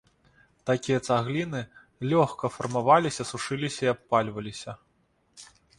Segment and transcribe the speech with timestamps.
[0.69, 1.61] Такія цагліны
[2.15, 4.71] лёгка фармаваліся, сушыліся і абпальваліся.